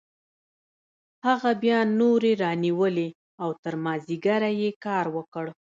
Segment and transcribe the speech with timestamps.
[1.27, 3.09] هغه بیا نورې رانیولې
[3.43, 5.45] او تر مازدیګره یې کار وکړ